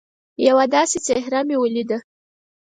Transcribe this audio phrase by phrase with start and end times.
[0.47, 1.97] یوه داسي څهره مې ولیده